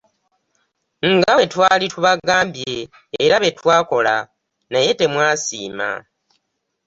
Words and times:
Nga 1.15 1.31
bwe 1.35 1.45
twali 1.53 1.85
tubagambye 1.93 2.73
era 3.23 3.35
bwe 3.39 3.51
twakola 3.59 4.15
naye 4.71 4.89
temwasiima. 4.99 5.89